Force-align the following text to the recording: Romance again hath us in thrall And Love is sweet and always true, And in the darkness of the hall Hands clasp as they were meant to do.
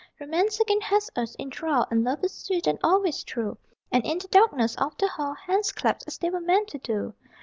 Romance 0.19 0.59
again 0.59 0.81
hath 0.81 1.15
us 1.15 1.35
in 1.35 1.51
thrall 1.51 1.85
And 1.91 2.03
Love 2.03 2.23
is 2.23 2.33
sweet 2.33 2.65
and 2.65 2.79
always 2.83 3.23
true, 3.23 3.59
And 3.91 4.03
in 4.03 4.17
the 4.17 4.27
darkness 4.29 4.75
of 4.77 4.97
the 4.97 5.07
hall 5.07 5.35
Hands 5.35 5.71
clasp 5.71 6.07
as 6.07 6.17
they 6.17 6.31
were 6.31 6.41
meant 6.41 6.69
to 6.69 6.79
do. 6.79 7.13